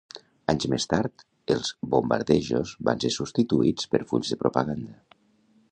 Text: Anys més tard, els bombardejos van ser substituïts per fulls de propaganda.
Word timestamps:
Anys 0.51 0.63
més 0.73 0.87
tard, 0.93 1.23
els 1.55 1.69
bombardejos 1.91 2.73
van 2.89 3.03
ser 3.05 3.13
substituïts 3.19 3.91
per 3.95 4.05
fulls 4.13 4.33
de 4.35 4.41
propaganda. 4.45 4.99